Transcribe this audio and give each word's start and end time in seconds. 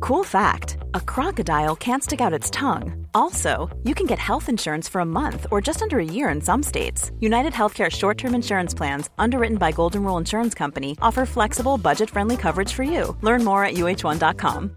Cool 0.00 0.24
fact 0.24 0.78
a 0.94 1.00
crocodile 1.00 1.76
can't 1.76 2.02
stick 2.02 2.22
out 2.22 2.32
its 2.32 2.48
tongue. 2.48 3.06
Also, 3.12 3.68
you 3.84 3.94
can 3.94 4.06
get 4.06 4.18
health 4.18 4.48
insurance 4.48 4.88
for 4.88 5.02
a 5.02 5.04
month 5.04 5.46
or 5.50 5.60
just 5.60 5.82
under 5.82 5.98
a 5.98 6.04
year 6.04 6.30
in 6.30 6.40
some 6.40 6.62
states. 6.62 7.12
United 7.20 7.52
Healthcare 7.52 7.90
short 7.90 8.16
term 8.16 8.34
insurance 8.34 8.72
plans, 8.72 9.10
underwritten 9.18 9.58
by 9.58 9.72
Golden 9.72 10.02
Rule 10.02 10.16
Insurance 10.16 10.54
Company, 10.54 10.96
offer 11.02 11.26
flexible, 11.26 11.76
budget 11.76 12.08
friendly 12.08 12.38
coverage 12.38 12.72
for 12.72 12.82
you. 12.82 13.14
Learn 13.20 13.44
more 13.44 13.62
at 13.62 13.74
uhone.com. 13.74 14.76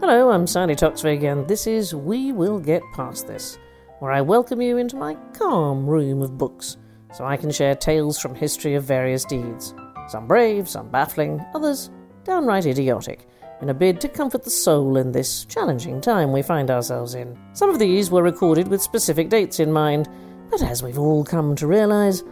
Hello, 0.00 0.30
I'm 0.30 0.46
Sandi 0.46 0.74
Toksvig, 0.74 1.30
and 1.30 1.46
this 1.46 1.66
is 1.66 1.94
We 1.94 2.32
Will 2.32 2.58
Get 2.58 2.82
Past 2.94 3.26
This, 3.26 3.58
where 3.98 4.10
I 4.10 4.22
welcome 4.22 4.62
you 4.62 4.78
into 4.78 4.96
my 4.96 5.16
calm 5.34 5.86
room 5.86 6.22
of 6.22 6.38
books 6.38 6.78
so 7.12 7.24
I 7.24 7.36
can 7.36 7.50
share 7.50 7.74
tales 7.74 8.18
from 8.18 8.34
history 8.34 8.74
of 8.74 8.84
various 8.84 9.24
deeds. 9.24 9.74
Some 10.08 10.26
brave, 10.26 10.68
some 10.68 10.88
baffling, 10.88 11.44
others 11.54 11.90
downright 12.24 12.66
idiotic, 12.66 13.26
in 13.60 13.68
a 13.68 13.74
bid 13.74 14.00
to 14.00 14.08
comfort 14.08 14.44
the 14.44 14.50
soul 14.50 14.96
in 14.96 15.12
this 15.12 15.44
challenging 15.44 16.00
time 16.00 16.32
we 16.32 16.42
find 16.42 16.70
ourselves 16.70 17.14
in. 17.14 17.38
Some 17.52 17.70
of 17.70 17.78
these 17.78 18.10
were 18.10 18.22
recorded 18.22 18.68
with 18.68 18.82
specific 18.82 19.28
dates 19.28 19.60
in 19.60 19.72
mind, 19.72 20.08
but 20.50 20.62
as 20.62 20.82
we've 20.82 20.98
all 20.98 21.24
come 21.24 21.54
to 21.56 21.66
realise, 21.66 22.22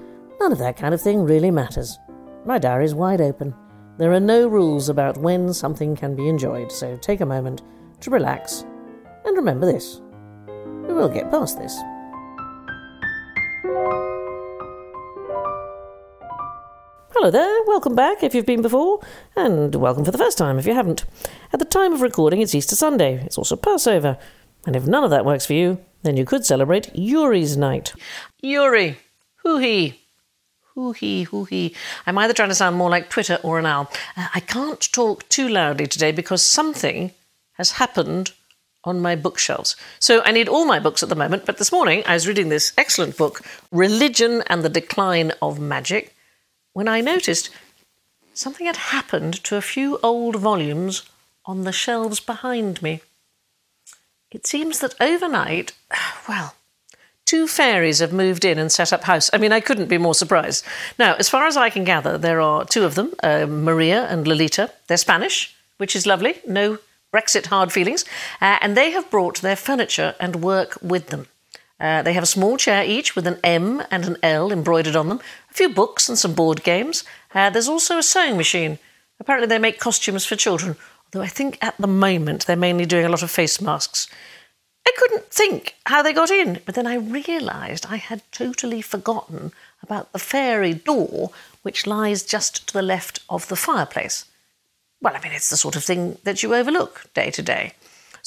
none 0.40 0.52
of 0.52 0.58
that 0.58 0.76
kind 0.76 0.94
of 0.94 1.00
thing 1.00 1.22
really 1.22 1.50
matters. 1.50 1.98
My 2.44 2.58
diary's 2.58 2.94
wide 2.94 3.20
open. 3.20 3.54
There 3.98 4.12
are 4.12 4.20
no 4.20 4.48
rules 4.48 4.88
about 4.88 5.18
when 5.18 5.52
something 5.52 5.96
can 5.96 6.14
be 6.14 6.28
enjoyed, 6.28 6.70
so 6.70 6.96
take 6.96 7.20
a 7.20 7.26
moment 7.26 7.62
to 8.00 8.10
relax 8.10 8.64
and 9.24 9.36
remember 9.36 9.66
this. 9.66 10.00
We 10.86 10.94
will 10.94 11.08
get 11.08 11.30
past 11.30 11.58
this. 11.58 11.76
Hello 17.20 17.32
there, 17.32 17.64
welcome 17.66 17.96
back 17.96 18.22
if 18.22 18.32
you've 18.32 18.46
been 18.46 18.62
before, 18.62 19.00
and 19.34 19.74
welcome 19.74 20.04
for 20.04 20.12
the 20.12 20.18
first 20.18 20.38
time 20.38 20.56
if 20.56 20.66
you 20.66 20.74
haven't. 20.74 21.04
At 21.52 21.58
the 21.58 21.64
time 21.64 21.92
of 21.92 22.00
recording, 22.00 22.40
it's 22.40 22.54
Easter 22.54 22.76
Sunday. 22.76 23.14
It's 23.24 23.36
also 23.36 23.56
Passover. 23.56 24.18
And 24.66 24.76
if 24.76 24.86
none 24.86 25.02
of 25.02 25.10
that 25.10 25.24
works 25.24 25.44
for 25.44 25.54
you, 25.54 25.80
then 26.04 26.16
you 26.16 26.24
could 26.24 26.46
celebrate 26.46 26.94
Yuri's 26.94 27.56
night. 27.56 27.92
Yuri, 28.40 28.98
hoo 29.42 29.58
hee. 29.58 30.00
Hoo 30.76 30.92
hee, 30.92 31.24
hoo 31.24 31.42
hee. 31.42 31.74
I'm 32.06 32.18
either 32.18 32.32
trying 32.32 32.50
to 32.50 32.54
sound 32.54 32.76
more 32.76 32.88
like 32.88 33.10
Twitter 33.10 33.40
or 33.42 33.58
an 33.58 33.66
owl. 33.66 33.90
Uh, 34.16 34.28
I 34.32 34.38
can't 34.38 34.80
talk 34.92 35.28
too 35.28 35.48
loudly 35.48 35.88
today 35.88 36.12
because 36.12 36.40
something 36.40 37.10
has 37.54 37.72
happened 37.72 38.30
on 38.84 39.00
my 39.00 39.16
bookshelves. 39.16 39.74
So 39.98 40.22
I 40.22 40.30
need 40.30 40.48
all 40.48 40.66
my 40.66 40.78
books 40.78 41.02
at 41.02 41.08
the 41.08 41.16
moment, 41.16 41.46
but 41.46 41.58
this 41.58 41.72
morning 41.72 42.04
I 42.06 42.14
was 42.14 42.28
reading 42.28 42.48
this 42.48 42.72
excellent 42.78 43.16
book, 43.16 43.42
Religion 43.72 44.44
and 44.46 44.62
the 44.62 44.68
Decline 44.68 45.32
of 45.42 45.58
Magic 45.58 46.14
when 46.72 46.88
I 46.88 47.00
noticed 47.00 47.50
something 48.34 48.66
had 48.66 48.76
happened 48.76 49.42
to 49.44 49.56
a 49.56 49.62
few 49.62 49.98
old 50.02 50.36
volumes 50.36 51.02
on 51.44 51.64
the 51.64 51.72
shelves 51.72 52.20
behind 52.20 52.82
me. 52.82 53.00
It 54.30 54.46
seems 54.46 54.78
that 54.80 54.94
overnight, 55.00 55.72
well, 56.28 56.54
two 57.24 57.48
fairies 57.48 57.98
have 57.98 58.12
moved 58.12 58.44
in 58.44 58.58
and 58.58 58.70
set 58.70 58.92
up 58.92 59.04
house. 59.04 59.30
I 59.32 59.38
mean, 59.38 59.52
I 59.52 59.60
couldn't 59.60 59.88
be 59.88 59.98
more 59.98 60.14
surprised. 60.14 60.64
Now, 60.98 61.14
as 61.14 61.28
far 61.28 61.46
as 61.46 61.56
I 61.56 61.70
can 61.70 61.84
gather, 61.84 62.16
there 62.16 62.40
are 62.40 62.64
two 62.64 62.84
of 62.84 62.94
them, 62.94 63.12
uh, 63.22 63.46
Maria 63.46 64.06
and 64.06 64.26
Lolita. 64.26 64.70
They're 64.86 64.96
Spanish, 64.96 65.54
which 65.78 65.96
is 65.96 66.06
lovely. 66.06 66.36
No 66.46 66.78
Brexit 67.12 67.46
hard 67.46 67.72
feelings. 67.72 68.04
Uh, 68.40 68.58
and 68.60 68.76
they 68.76 68.90
have 68.90 69.10
brought 69.10 69.40
their 69.40 69.56
furniture 69.56 70.14
and 70.20 70.36
work 70.36 70.78
with 70.82 71.08
them. 71.08 71.26
Uh, 71.80 72.02
they 72.02 72.12
have 72.12 72.24
a 72.24 72.26
small 72.26 72.56
chair 72.56 72.84
each 72.84 73.14
with 73.14 73.26
an 73.26 73.38
M 73.44 73.82
and 73.90 74.04
an 74.04 74.16
L 74.22 74.50
embroidered 74.50 74.96
on 74.96 75.08
them, 75.08 75.20
a 75.50 75.54
few 75.54 75.68
books 75.68 76.08
and 76.08 76.18
some 76.18 76.34
board 76.34 76.64
games. 76.64 77.04
Uh, 77.34 77.50
there's 77.50 77.68
also 77.68 77.98
a 77.98 78.02
sewing 78.02 78.36
machine. 78.36 78.78
Apparently, 79.20 79.46
they 79.46 79.58
make 79.58 79.78
costumes 79.78 80.24
for 80.24 80.36
children, 80.36 80.76
although 81.06 81.24
I 81.24 81.28
think 81.28 81.58
at 81.62 81.76
the 81.78 81.86
moment 81.86 82.46
they're 82.46 82.56
mainly 82.56 82.86
doing 82.86 83.04
a 83.04 83.08
lot 83.08 83.22
of 83.22 83.30
face 83.30 83.60
masks. 83.60 84.08
I 84.86 84.92
couldn't 84.96 85.30
think 85.30 85.76
how 85.86 86.02
they 86.02 86.12
got 86.12 86.30
in, 86.30 86.60
but 86.64 86.74
then 86.74 86.86
I 86.86 86.94
realised 86.94 87.86
I 87.86 87.96
had 87.96 88.22
totally 88.32 88.80
forgotten 88.80 89.52
about 89.82 90.12
the 90.12 90.18
fairy 90.18 90.74
door 90.74 91.30
which 91.62 91.86
lies 91.86 92.22
just 92.22 92.66
to 92.68 92.72
the 92.72 92.82
left 92.82 93.20
of 93.28 93.48
the 93.48 93.56
fireplace. 93.56 94.24
Well, 95.00 95.14
I 95.14 95.20
mean, 95.20 95.32
it's 95.32 95.50
the 95.50 95.56
sort 95.56 95.76
of 95.76 95.84
thing 95.84 96.18
that 96.24 96.42
you 96.42 96.54
overlook 96.54 97.04
day 97.14 97.30
to 97.30 97.42
day. 97.42 97.74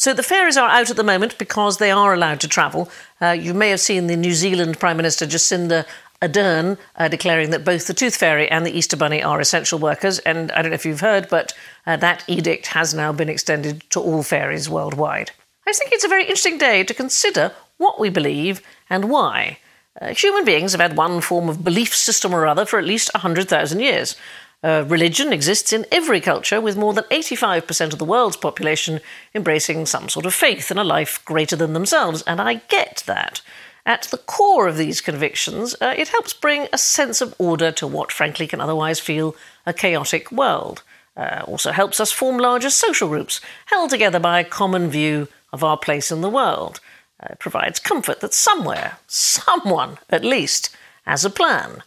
So 0.01 0.15
the 0.15 0.23
fairies 0.23 0.57
are 0.57 0.67
out 0.67 0.89
at 0.89 0.95
the 0.95 1.03
moment 1.03 1.37
because 1.37 1.77
they 1.77 1.91
are 1.91 2.11
allowed 2.11 2.39
to 2.39 2.47
travel. 2.47 2.89
Uh, 3.21 3.37
you 3.39 3.53
may 3.53 3.69
have 3.69 3.79
seen 3.79 4.07
the 4.07 4.17
New 4.17 4.33
Zealand 4.33 4.79
Prime 4.79 4.97
Minister 4.97 5.27
Jacinda 5.27 5.85
Ardern 6.23 6.79
uh, 6.95 7.07
declaring 7.07 7.51
that 7.51 7.63
both 7.63 7.85
the 7.85 7.93
Tooth 7.93 8.15
Fairy 8.15 8.49
and 8.49 8.65
the 8.65 8.75
Easter 8.75 8.97
Bunny 8.97 9.21
are 9.21 9.39
essential 9.39 9.77
workers. 9.77 10.17
And 10.17 10.51
I 10.53 10.63
don't 10.63 10.71
know 10.71 10.75
if 10.75 10.87
you've 10.87 11.01
heard, 11.01 11.29
but 11.29 11.53
uh, 11.85 11.97
that 11.97 12.23
edict 12.27 12.65
has 12.65 12.95
now 12.95 13.13
been 13.13 13.29
extended 13.29 13.87
to 13.91 13.99
all 13.99 14.23
fairies 14.23 14.67
worldwide. 14.67 15.29
I 15.67 15.71
think 15.71 15.91
it's 15.91 16.03
a 16.03 16.07
very 16.09 16.23
interesting 16.23 16.57
day 16.57 16.83
to 16.83 16.95
consider 16.95 17.51
what 17.77 17.99
we 17.99 18.09
believe 18.09 18.63
and 18.89 19.07
why. 19.07 19.59
Uh, 20.01 20.15
human 20.15 20.45
beings 20.45 20.71
have 20.71 20.81
had 20.81 20.97
one 20.97 21.21
form 21.21 21.47
of 21.47 21.63
belief 21.63 21.93
system 21.93 22.33
or 22.33 22.47
other 22.47 22.65
for 22.65 22.79
at 22.79 22.85
least 22.85 23.11
100,000 23.13 23.79
years. 23.79 24.15
Uh, 24.63 24.85
religion 24.87 25.33
exists 25.33 25.73
in 25.73 25.85
every 25.91 26.21
culture, 26.21 26.61
with 26.61 26.77
more 26.77 26.93
than 26.93 27.03
85% 27.05 27.93
of 27.93 27.99
the 27.99 28.05
world's 28.05 28.37
population 28.37 28.99
embracing 29.33 29.85
some 29.87 30.07
sort 30.07 30.25
of 30.25 30.33
faith 30.33 30.69
in 30.69 30.77
a 30.77 30.83
life 30.83 31.23
greater 31.25 31.55
than 31.55 31.73
themselves, 31.73 32.21
and 32.23 32.39
I 32.39 32.55
get 32.69 33.03
that. 33.07 33.41
At 33.85 34.03
the 34.03 34.17
core 34.17 34.67
of 34.67 34.77
these 34.77 35.01
convictions, 35.01 35.75
uh, 35.81 35.95
it 35.97 36.09
helps 36.09 36.33
bring 36.33 36.67
a 36.71 36.77
sense 36.77 37.21
of 37.21 37.33
order 37.39 37.71
to 37.71 37.87
what, 37.87 38.11
frankly, 38.11 38.45
can 38.45 38.61
otherwise 38.61 38.99
feel 38.99 39.35
a 39.65 39.73
chaotic 39.73 40.31
world. 40.31 40.83
Uh, 41.17 41.41
also 41.45 41.71
helps 41.71 41.99
us 41.99 42.11
form 42.11 42.37
larger 42.37 42.69
social 42.69 43.09
groups, 43.09 43.41
held 43.65 43.89
together 43.89 44.19
by 44.19 44.39
a 44.39 44.45
common 44.45 44.89
view 44.89 45.27
of 45.51 45.63
our 45.63 45.77
place 45.77 46.11
in 46.11 46.21
the 46.21 46.29
world. 46.29 46.79
Uh, 47.19 47.33
provides 47.39 47.79
comfort 47.79 48.19
that 48.19 48.33
somewhere, 48.33 48.97
someone 49.07 49.97
at 50.09 50.23
least, 50.23 50.75
has 51.05 51.25
a 51.25 51.29
plan. 51.29 51.81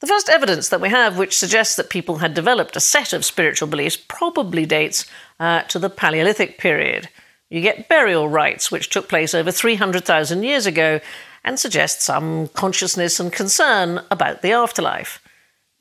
The 0.00 0.06
first 0.06 0.30
evidence 0.30 0.70
that 0.70 0.80
we 0.80 0.88
have 0.88 1.18
which 1.18 1.36
suggests 1.36 1.76
that 1.76 1.90
people 1.90 2.18
had 2.18 2.32
developed 2.32 2.74
a 2.74 2.80
set 2.80 3.12
of 3.12 3.24
spiritual 3.24 3.68
beliefs 3.68 3.98
probably 3.98 4.64
dates 4.64 5.04
uh, 5.38 5.62
to 5.64 5.78
the 5.78 5.90
Paleolithic 5.90 6.56
period. 6.56 7.10
You 7.50 7.60
get 7.60 7.88
burial 7.88 8.28
rites, 8.28 8.70
which 8.70 8.88
took 8.88 9.08
place 9.08 9.34
over 9.34 9.52
300,000 9.52 10.42
years 10.42 10.64
ago, 10.64 11.00
and 11.44 11.58
suggest 11.58 12.00
some 12.00 12.48
consciousness 12.48 13.20
and 13.20 13.30
concern 13.30 14.00
about 14.10 14.40
the 14.40 14.52
afterlife. 14.52 15.22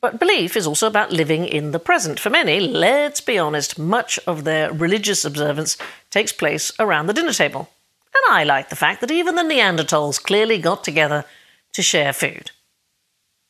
But 0.01 0.19
belief 0.19 0.57
is 0.57 0.67
also 0.67 0.87
about 0.87 1.11
living 1.11 1.45
in 1.45 1.71
the 1.71 1.79
present. 1.79 2.19
For 2.19 2.29
many, 2.29 2.59
let's 2.59 3.21
be 3.21 3.37
honest, 3.37 3.79
much 3.79 4.19
of 4.25 4.43
their 4.43 4.71
religious 4.71 5.23
observance 5.23 5.77
takes 6.09 6.31
place 6.31 6.71
around 6.79 7.07
the 7.07 7.13
dinner 7.13 7.33
table. 7.33 7.69
And 8.15 8.35
I 8.35 8.43
like 8.43 8.69
the 8.69 8.75
fact 8.75 8.99
that 9.01 9.11
even 9.11 9.35
the 9.35 9.43
Neanderthals 9.43 10.21
clearly 10.21 10.57
got 10.57 10.83
together 10.83 11.25
to 11.73 11.81
share 11.81 12.13
food. 12.13 12.51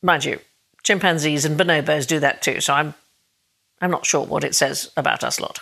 Mind 0.02 0.24
you, 0.24 0.40
chimpanzees 0.82 1.44
and 1.44 1.58
bonobos 1.58 2.06
do 2.06 2.20
that 2.20 2.42
too, 2.42 2.60
so 2.60 2.74
I'm, 2.74 2.94
I'm 3.80 3.90
not 3.90 4.06
sure 4.06 4.24
what 4.24 4.44
it 4.44 4.54
says 4.54 4.90
about 4.96 5.24
us 5.24 5.40
lot. 5.40 5.60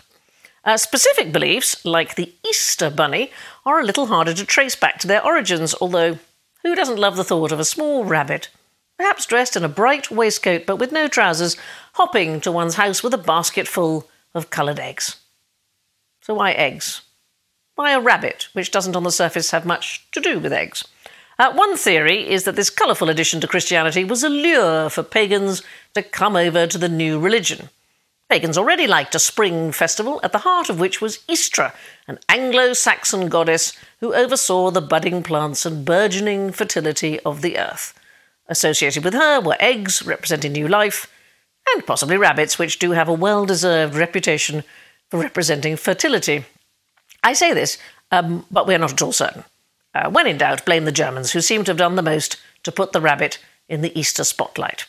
Uh, 0.65 0.77
specific 0.77 1.33
beliefs, 1.33 1.85
like 1.85 2.15
the 2.15 2.33
Easter 2.47 2.91
Bunny, 2.91 3.31
are 3.65 3.81
a 3.81 3.85
little 3.85 4.07
harder 4.07 4.35
to 4.35 4.45
trace 4.45 4.77
back 4.77 4.99
to 4.99 5.07
their 5.07 5.25
origins, 5.25 5.75
although 5.81 6.19
who 6.63 6.75
doesn't 6.75 6.99
love 6.99 7.17
the 7.17 7.25
thought 7.25 7.53
of 7.53 7.61
a 7.61 7.65
small 7.65 8.05
rabbit, 8.05 8.49
perhaps 8.99 9.27
dressed 9.27 9.57
in 9.57 9.65
a 9.65 9.69
bright 9.69 10.11
waistcoat 10.11 10.67
but 10.67 10.77
with 10.77 10.93
no 10.93 11.09
trousers, 11.09 11.57
hopping 11.95 12.41
to 12.41 12.53
one's 12.53 12.75
house 12.75 13.03
with 13.03 13.15
a 13.15 13.19
basket 13.19 13.69
full 13.69 14.09
of 14.35 14.51
coloured 14.51 14.79
eggs? 14.79 15.17
So, 16.21 16.35
why 16.35 16.53
eggs? 16.53 17.03
Why 17.77 17.93
a 17.93 18.01
rabbit, 18.01 18.49
which 18.53 18.73
doesn't 18.73 18.97
on 18.97 19.05
the 19.05 19.13
surface 19.13 19.53
have 19.53 19.65
much 19.65 20.11
to 20.11 20.21
do 20.21 20.41
with 20.41 20.53
eggs? 20.53 20.85
Uh, 21.39 21.53
one 21.53 21.77
theory 21.77 22.29
is 22.29 22.43
that 22.45 22.57
this 22.57 22.69
colourful 22.71 23.09
addition 23.09 23.41
to 23.41 23.47
Christianity 23.47 24.03
was 24.03 24.25
a 24.25 24.29
lure 24.29 24.91
for 24.91 25.05
pagans 25.05 25.63
to 25.95 26.03
come 26.03 26.35
over 26.35 26.67
to 26.67 26.79
the 26.79 26.89
new 26.89 27.21
religion. 27.21 27.71
Pagans 28.29 28.59
already 28.59 28.87
liked 28.89 29.15
a 29.15 29.21
spring 29.21 29.71
festival, 29.71 30.21
at 30.25 30.33
the 30.33 30.39
heart 30.39 30.69
of 30.69 30.81
which 30.81 31.01
was 31.01 31.21
Istra, 31.29 31.73
an 32.09 32.19
Anglo 32.29 32.73
Saxon 32.73 33.29
goddess 33.29 33.73
who 34.01 34.15
oversaw 34.15 34.71
the 34.71 34.81
budding 34.81 35.23
plants 35.23 35.65
and 35.65 35.85
burgeoning 35.85 36.51
fertility 36.51 37.21
of 37.21 37.41
the 37.41 37.57
earth. 37.57 37.99
Associated 38.49 39.05
with 39.05 39.15
her 39.15 39.41
were 39.41 39.57
eggs 39.61 40.03
representing 40.05 40.53
new 40.53 40.67
life, 40.67 41.07
and 41.73 41.87
possibly 41.87 42.17
rabbits, 42.17 42.59
which 42.59 42.79
do 42.79 42.91
have 42.93 43.09
a 43.09 43.13
well 43.13 43.47
deserved 43.47 43.95
reputation 43.95 44.65
for 45.09 45.21
representing 45.21 45.77
fertility. 45.77 46.45
I 47.23 47.33
say 47.33 47.55
this, 47.55 47.79
um, 48.11 48.45
but 48.51 48.67
we 48.67 48.75
are 48.75 48.79
not 48.79 48.93
at 48.93 49.03
all 49.03 49.13
certain. 49.13 49.45
Uh, 49.95 50.11
when 50.11 50.27
in 50.27 50.39
doubt, 50.39 50.65
blame 50.65 50.85
the 50.85 50.93
Germans, 50.93 51.33
who 51.33 51.41
seem 51.41 51.65
to 51.65 51.71
have 51.71 51.79
done 51.79 51.97
the 51.97 52.03
most 52.03 52.37
to 52.63 52.73
put 52.73 52.93
the 52.93 53.01
rabbit 53.01 53.39
in 53.69 53.81
the 53.81 53.99
Easter 53.99 54.25
spotlight. 54.25 54.87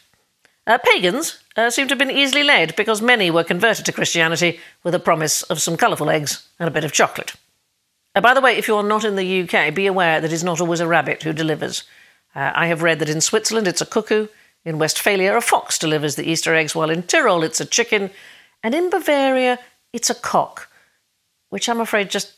Uh, 0.68 0.78
pagans 0.78 1.40
uh, 1.58 1.70
seem 1.70 1.88
to 1.88 1.94
have 1.94 2.00
been 2.00 2.12
easily 2.12 2.44
led 2.44 2.76
because 2.76 3.02
many 3.02 3.32
were 3.32 3.44
converted 3.44 3.86
to 3.86 3.92
Christianity 3.92 4.60
with 4.84 4.94
a 4.94 5.00
promise 5.00 5.42
of 5.44 5.62
some 5.62 5.78
colourful 5.78 6.10
eggs 6.10 6.48
and 6.60 6.68
a 6.68 6.72
bit 6.72 6.84
of 6.84 6.92
chocolate. 6.92 7.34
Uh, 8.14 8.22
by 8.22 8.34
the 8.34 8.42
way, 8.42 8.56
if 8.56 8.68
you're 8.68 8.84
not 8.84 9.04
in 9.04 9.16
the 9.16 9.42
UK, 9.42 9.74
be 9.74 9.88
aware 9.88 10.22
that 10.22 10.32
it's 10.32 10.44
not 10.44 10.62
always 10.62 10.80
a 10.80 10.88
rabbit 10.88 11.24
who 11.24 11.34
delivers. 11.34 11.84
Uh, 12.36 12.52
I 12.54 12.68
have 12.68 12.84
read 12.84 13.00
that 13.00 13.10
in 13.10 13.22
Switzerland 13.22 13.68
it's 13.68 13.82
a 13.82 13.86
cuckoo, 13.86 14.28
in 14.66 14.78
Westphalia 14.78 15.36
a 15.36 15.42
fox 15.42 15.80
delivers 15.80 16.16
the 16.16 16.30
Easter 16.30 16.54
eggs, 16.54 16.76
while 16.76 16.90
in 16.90 17.04
Tyrol 17.04 17.44
it's 17.44 17.62
a 17.62 17.66
chicken, 17.66 18.12
and 18.62 18.76
in 18.76 18.90
Bavaria 18.90 19.58
it's 19.92 20.10
a 20.10 20.16
cock, 20.16 20.70
which 21.50 21.68
I'm 21.68 21.82
afraid 21.82 22.10
just 22.10 22.34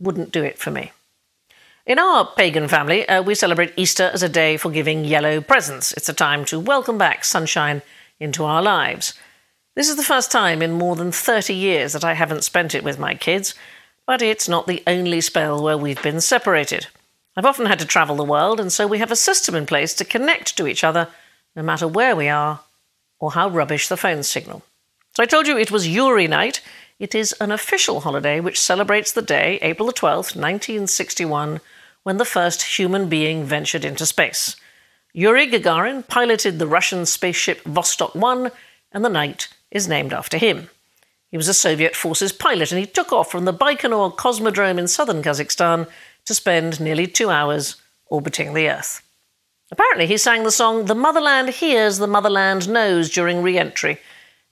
wouldn't 0.00 0.32
do 0.32 0.42
it 0.42 0.58
for 0.58 0.70
me. 0.70 0.90
In 1.86 1.98
our 1.98 2.24
pagan 2.24 2.66
family, 2.66 3.06
uh, 3.06 3.20
we 3.20 3.34
celebrate 3.34 3.74
Easter 3.76 4.10
as 4.14 4.22
a 4.22 4.28
day 4.28 4.56
for 4.56 4.70
giving 4.70 5.04
yellow 5.04 5.42
presents. 5.42 5.92
It's 5.92 6.08
a 6.08 6.14
time 6.14 6.46
to 6.46 6.58
welcome 6.58 6.96
back 6.96 7.26
sunshine 7.26 7.82
into 8.18 8.42
our 8.44 8.62
lives. 8.62 9.12
This 9.76 9.90
is 9.90 9.96
the 9.96 10.02
first 10.02 10.32
time 10.32 10.62
in 10.62 10.72
more 10.72 10.96
than 10.96 11.12
30 11.12 11.52
years 11.52 11.92
that 11.92 12.02
I 12.02 12.14
haven't 12.14 12.42
spent 12.42 12.74
it 12.74 12.84
with 12.84 12.98
my 12.98 13.14
kids, 13.14 13.54
but 14.06 14.22
it's 14.22 14.48
not 14.48 14.66
the 14.66 14.82
only 14.86 15.20
spell 15.20 15.62
where 15.62 15.76
we've 15.76 16.02
been 16.02 16.22
separated. 16.22 16.86
I've 17.36 17.44
often 17.44 17.66
had 17.66 17.80
to 17.80 17.86
travel 17.86 18.16
the 18.16 18.24
world, 18.24 18.60
and 18.60 18.72
so 18.72 18.86
we 18.86 18.96
have 18.96 19.12
a 19.12 19.16
system 19.16 19.54
in 19.54 19.66
place 19.66 19.92
to 19.96 20.06
connect 20.06 20.56
to 20.56 20.66
each 20.66 20.84
other 20.84 21.08
no 21.54 21.62
matter 21.62 21.86
where 21.86 22.16
we 22.16 22.28
are 22.28 22.60
or 23.20 23.32
how 23.32 23.50
rubbish 23.50 23.88
the 23.88 23.98
phone 23.98 24.22
signal. 24.22 24.62
So 25.14 25.22
I 25.22 25.26
told 25.26 25.46
you 25.46 25.58
it 25.58 25.70
was 25.70 25.86
Yuri 25.86 26.28
night. 26.28 26.62
It 26.98 27.14
is 27.14 27.34
an 27.42 27.52
official 27.52 28.00
holiday 28.00 28.40
which 28.40 28.58
celebrates 28.58 29.12
the 29.12 29.20
day, 29.20 29.58
April 29.60 29.86
the 29.86 29.92
12th, 29.92 30.34
1961, 30.34 31.60
when 32.04 32.18
the 32.18 32.24
first 32.24 32.78
human 32.78 33.08
being 33.08 33.44
ventured 33.44 33.84
into 33.84 34.06
space. 34.06 34.54
Yuri 35.12 35.50
Gagarin 35.50 36.06
piloted 36.06 36.58
the 36.58 36.66
Russian 36.66 37.04
spaceship 37.06 37.62
Vostok 37.64 38.14
1, 38.14 38.50
and 38.92 39.04
the 39.04 39.08
night 39.08 39.48
is 39.70 39.88
named 39.88 40.12
after 40.12 40.38
him. 40.38 40.70
He 41.30 41.36
was 41.36 41.48
a 41.48 41.54
Soviet 41.54 41.96
forces 41.96 42.32
pilot, 42.32 42.70
and 42.70 42.78
he 42.78 42.86
took 42.86 43.12
off 43.12 43.30
from 43.30 43.44
the 43.44 43.52
Baikonur 43.52 44.14
Cosmodrome 44.16 44.78
in 44.78 44.86
southern 44.86 45.22
Kazakhstan 45.22 45.88
to 46.26 46.34
spend 46.34 46.80
nearly 46.80 47.06
two 47.06 47.30
hours 47.30 47.76
orbiting 48.06 48.54
the 48.54 48.68
Earth. 48.68 49.02
Apparently, 49.72 50.06
he 50.06 50.16
sang 50.16 50.44
the 50.44 50.52
song 50.52 50.84
The 50.84 50.94
Motherland 50.94 51.48
Hears, 51.48 51.98
the 51.98 52.06
Motherland 52.06 52.68
Knows 52.68 53.10
during 53.10 53.42
re 53.42 53.58
entry. 53.58 53.98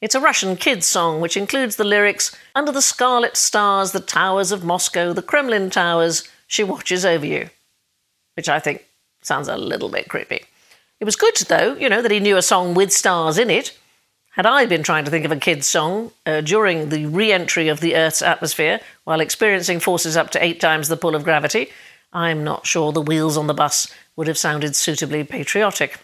It's 0.01 0.17
a 0.17 0.21
Russian 0.21 0.57
kids' 0.57 0.87
song 0.87 1.21
which 1.21 1.37
includes 1.37 1.77
the 1.77 1.85
lyrics 1.85 2.37
Under 2.57 2.73
the 2.73 2.83
scarlet 2.83 3.37
stars, 3.37 3.93
the 3.93 4.01
towers 4.01 4.51
of 4.51 4.65
Moscow, 4.65 5.13
the 5.13 5.23
Kremlin 5.23 5.71
towers, 5.71 6.29
she 6.53 6.65
watches 6.65 7.05
over 7.05 7.25
you. 7.25 7.49
Which 8.35 8.49
I 8.49 8.61
think 8.61 8.85
sounds 9.23 9.49
a 9.49 9.57
little 9.57 9.89
bit 9.89 10.09
creepy. 10.09 10.45
It 11.01 11.05
was 11.05 11.17
good, 11.17 11.37
though, 11.49 11.75
you 11.75 11.89
know, 11.89 12.03
that 12.03 12.11
he 12.11 12.21
knew 12.21 12.37
a 12.37 12.43
song 12.43 12.75
with 12.75 12.93
stars 12.93 13.39
in 13.39 13.51
it. 13.51 13.77
Had 14.33 14.47
I 14.47 14.67
been 14.67 14.83
trying 14.83 15.05
to 15.05 15.11
think 15.11 15.25
of 15.25 15.33
a 15.33 15.37
kid's 15.37 15.67
song 15.67 16.13
uh, 16.25 16.41
during 16.41 16.89
the 16.89 17.07
re 17.07 17.33
entry 17.33 17.69
of 17.69 17.81
the 17.81 17.97
Earth's 17.97 18.23
atmosphere 18.23 18.81
while 19.05 19.21
experiencing 19.21 19.81
forces 19.81 20.17
up 20.17 20.31
to 20.31 20.45
eight 20.45 20.61
times 20.61 20.89
the 20.89 20.97
pull 20.97 21.15
of 21.15 21.25
gravity, 21.25 21.69
I'm 22.13 22.45
not 22.45 22.67
sure 22.67 22.93
the 22.93 23.03
wheels 23.03 23.37
on 23.37 23.47
the 23.47 23.55
bus 23.55 23.93
would 24.17 24.27
have 24.27 24.39
sounded 24.39 24.77
suitably 24.77 25.25
patriotic. 25.25 25.99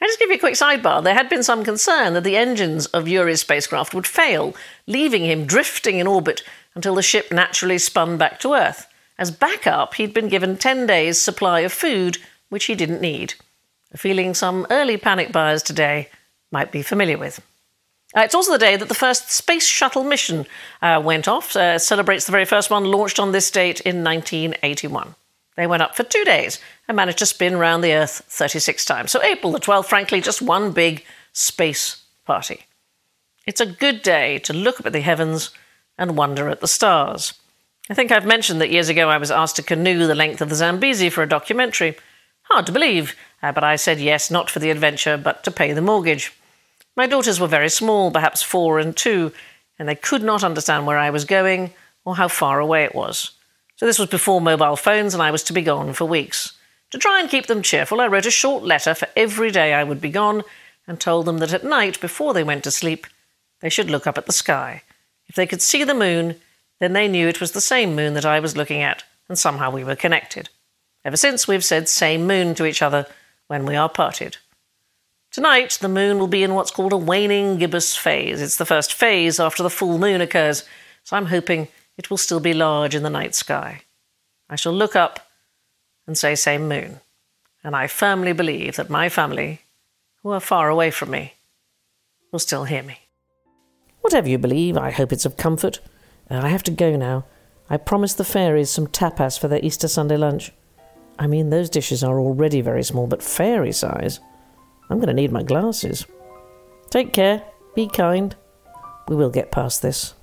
I'll 0.00 0.08
just 0.08 0.18
give 0.18 0.28
you 0.28 0.36
a 0.36 0.40
quick 0.40 0.54
sidebar. 0.54 1.02
There 1.02 1.14
had 1.14 1.28
been 1.28 1.42
some 1.42 1.64
concern 1.64 2.12
that 2.14 2.24
the 2.24 2.36
engines 2.36 2.86
of 2.86 3.08
Yuri's 3.08 3.40
spacecraft 3.40 3.94
would 3.94 4.06
fail, 4.06 4.54
leaving 4.86 5.24
him 5.24 5.46
drifting 5.46 5.98
in 5.98 6.06
orbit 6.06 6.42
until 6.74 6.94
the 6.94 7.02
ship 7.02 7.32
naturally 7.32 7.78
spun 7.78 8.18
back 8.18 8.38
to 8.40 8.52
Earth. 8.52 8.86
As 9.18 9.30
backup, 9.30 9.94
he'd 9.94 10.12
been 10.12 10.28
given 10.28 10.56
10 10.56 10.86
days' 10.86 11.20
supply 11.20 11.60
of 11.60 11.72
food, 11.72 12.18
which 12.48 12.66
he 12.66 12.74
didn't 12.74 13.00
need. 13.00 13.34
A 13.92 13.98
feeling 13.98 14.34
some 14.34 14.66
early 14.70 14.96
panic 14.96 15.32
buyers 15.32 15.62
today 15.62 16.10
might 16.50 16.70
be 16.70 16.82
familiar 16.82 17.18
with. 17.18 17.40
Uh, 18.16 18.20
it's 18.20 18.34
also 18.34 18.52
the 18.52 18.58
day 18.58 18.76
that 18.76 18.88
the 18.88 18.94
first 18.94 19.30
space 19.30 19.66
shuttle 19.66 20.04
mission 20.04 20.46
uh, 20.82 21.00
went 21.02 21.28
off. 21.28 21.56
Uh, 21.56 21.78
celebrates 21.78 22.26
the 22.26 22.32
very 22.32 22.44
first 22.44 22.70
one 22.70 22.84
launched 22.84 23.18
on 23.18 23.32
this 23.32 23.50
date 23.50 23.80
in 23.80 24.04
1981. 24.04 25.14
They 25.56 25.66
went 25.66 25.82
up 25.82 25.96
for 25.96 26.02
two 26.02 26.24
days 26.24 26.58
and 26.86 26.96
managed 26.96 27.18
to 27.18 27.26
spin 27.26 27.56
round 27.56 27.82
the 27.82 27.94
Earth 27.94 28.22
36 28.28 28.84
times. 28.84 29.10
So, 29.10 29.22
April 29.22 29.52
the 29.52 29.58
12th, 29.58 29.86
frankly, 29.86 30.20
just 30.20 30.42
one 30.42 30.72
big 30.72 31.04
space 31.32 32.02
party. 32.24 32.66
It's 33.46 33.60
a 33.60 33.66
good 33.66 34.02
day 34.02 34.38
to 34.40 34.52
look 34.52 34.80
up 34.80 34.86
at 34.86 34.92
the 34.92 35.00
heavens 35.00 35.50
and 35.96 36.16
wonder 36.16 36.48
at 36.48 36.60
the 36.60 36.68
stars. 36.68 37.34
I 37.88 37.94
think 37.94 38.10
I've 38.10 38.26
mentioned 38.26 38.60
that 38.60 38.70
years 38.70 38.88
ago 38.88 39.08
I 39.08 39.18
was 39.18 39.30
asked 39.30 39.56
to 39.56 39.62
canoe 39.62 40.06
the 40.06 40.14
length 40.14 40.40
of 40.40 40.48
the 40.48 40.56
Zambezi 40.56 41.08
for 41.08 41.22
a 41.22 41.28
documentary. 41.28 41.96
Hard 42.42 42.66
to 42.66 42.72
believe, 42.72 43.14
uh, 43.42 43.52
but 43.52 43.62
I 43.62 43.76
said 43.76 44.00
yes, 44.00 44.30
not 44.30 44.50
for 44.50 44.58
the 44.58 44.70
adventure, 44.70 45.16
but 45.16 45.44
to 45.44 45.50
pay 45.52 45.72
the 45.72 45.80
mortgage. 45.80 46.32
My 46.96 47.06
daughters 47.06 47.38
were 47.38 47.46
very 47.46 47.68
small, 47.68 48.10
perhaps 48.10 48.42
four 48.42 48.80
and 48.80 48.96
two, 48.96 49.32
and 49.78 49.88
they 49.88 49.94
could 49.94 50.22
not 50.22 50.42
understand 50.42 50.86
where 50.86 50.98
I 50.98 51.10
was 51.10 51.24
going 51.24 51.72
or 52.04 52.16
how 52.16 52.28
far 52.28 52.58
away 52.58 52.84
it 52.84 52.94
was. 52.94 53.32
So 53.76 53.86
this 53.86 53.98
was 53.98 54.08
before 54.08 54.40
mobile 54.40 54.76
phones, 54.76 55.14
and 55.14 55.22
I 55.22 55.30
was 55.30 55.42
to 55.44 55.52
be 55.52 55.62
gone 55.62 55.92
for 55.92 56.06
weeks. 56.06 56.54
To 56.90 56.98
try 56.98 57.20
and 57.20 57.30
keep 57.30 57.46
them 57.46 57.62
cheerful, 57.62 58.00
I 58.00 58.06
wrote 58.06 58.26
a 58.26 58.30
short 58.30 58.64
letter 58.64 58.94
for 58.94 59.08
every 59.16 59.50
day 59.50 59.74
I 59.74 59.84
would 59.84 60.00
be 60.00 60.10
gone 60.10 60.42
and 60.88 60.98
told 60.98 61.26
them 61.26 61.38
that 61.38 61.52
at 61.52 61.64
night, 61.64 62.00
before 62.00 62.32
they 62.32 62.44
went 62.44 62.64
to 62.64 62.70
sleep, 62.70 63.06
they 63.60 63.68
should 63.68 63.90
look 63.90 64.06
up 64.06 64.18
at 64.18 64.26
the 64.26 64.32
sky. 64.32 64.82
If 65.28 65.34
they 65.34 65.46
could 65.46 65.60
see 65.60 65.84
the 65.84 65.94
moon, 65.94 66.36
then 66.80 66.92
they 66.92 67.08
knew 67.08 67.28
it 67.28 67.40
was 67.40 67.52
the 67.52 67.60
same 67.60 67.94
moon 67.94 68.14
that 68.14 68.26
I 68.26 68.40
was 68.40 68.56
looking 68.56 68.82
at, 68.82 69.04
and 69.28 69.38
somehow 69.38 69.70
we 69.70 69.84
were 69.84 69.96
connected. 69.96 70.48
Ever 71.04 71.16
since, 71.16 71.46
we've 71.46 71.64
said 71.64 71.88
same 71.88 72.26
moon 72.26 72.54
to 72.56 72.66
each 72.66 72.82
other 72.82 73.06
when 73.46 73.64
we 73.64 73.76
are 73.76 73.88
parted. 73.88 74.38
Tonight, 75.30 75.78
the 75.80 75.88
moon 75.88 76.18
will 76.18 76.26
be 76.26 76.42
in 76.42 76.54
what's 76.54 76.70
called 76.70 76.92
a 76.92 76.96
waning 76.96 77.58
gibbous 77.58 77.96
phase. 77.96 78.40
It's 78.40 78.56
the 78.56 78.64
first 78.64 78.92
phase 78.92 79.38
after 79.38 79.62
the 79.62 79.70
full 79.70 79.98
moon 79.98 80.20
occurs, 80.20 80.64
so 81.04 81.16
I'm 81.16 81.26
hoping 81.26 81.68
it 81.96 82.10
will 82.10 82.16
still 82.16 82.40
be 82.40 82.54
large 82.54 82.94
in 82.94 83.02
the 83.02 83.10
night 83.10 83.34
sky. 83.34 83.82
I 84.48 84.56
shall 84.56 84.72
look 84.72 84.96
up 84.96 85.28
and 86.06 86.16
say 86.16 86.34
same 86.34 86.68
moon, 86.68 87.00
and 87.62 87.74
I 87.74 87.86
firmly 87.86 88.32
believe 88.32 88.76
that 88.76 88.90
my 88.90 89.08
family, 89.08 89.60
who 90.22 90.30
are 90.30 90.40
far 90.40 90.68
away 90.68 90.90
from 90.90 91.10
me, 91.10 91.34
will 92.32 92.38
still 92.38 92.64
hear 92.64 92.82
me. 92.82 93.00
Whatever 94.00 94.28
you 94.28 94.38
believe, 94.38 94.76
I 94.76 94.90
hope 94.90 95.12
it's 95.12 95.26
of 95.26 95.36
comfort. 95.36 95.80
I 96.28 96.48
have 96.48 96.62
to 96.64 96.70
go 96.70 96.96
now. 96.96 97.24
I 97.70 97.76
promised 97.76 98.18
the 98.18 98.24
fairies 98.24 98.70
some 98.70 98.86
tapas 98.86 99.38
for 99.38 99.48
their 99.48 99.64
Easter 99.64 99.88
Sunday 99.88 100.16
lunch. 100.16 100.52
I 101.18 101.26
mean, 101.26 101.50
those 101.50 101.70
dishes 101.70 102.04
are 102.04 102.18
already 102.20 102.60
very 102.60 102.82
small, 102.82 103.06
but 103.06 103.22
fairy 103.22 103.72
size. 103.72 104.20
I'm 104.90 104.98
going 104.98 105.08
to 105.08 105.14
need 105.14 105.32
my 105.32 105.42
glasses. 105.42 106.06
Take 106.90 107.12
care. 107.12 107.42
Be 107.74 107.88
kind. 107.88 108.34
We 109.08 109.16
will 109.16 109.30
get 109.30 109.50
past 109.50 109.82
this. 109.82 110.14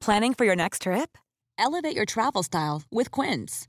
Planning 0.00 0.32
for 0.32 0.46
your 0.46 0.56
next 0.56 0.82
trip? 0.82 1.18
Elevate 1.58 1.94
your 1.94 2.06
travel 2.06 2.42
style 2.42 2.82
with 2.90 3.10
Quince. 3.10 3.68